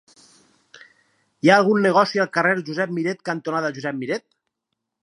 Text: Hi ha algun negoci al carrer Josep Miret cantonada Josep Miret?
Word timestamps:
Hi 0.83 0.85
ha 1.51 1.57
algun 1.57 1.83
negoci 1.89 2.25
al 2.25 2.33
carrer 2.39 2.57
Josep 2.71 2.95
Miret 2.99 3.23
cantonada 3.31 3.73
Josep 3.79 4.03
Miret? 4.03 4.29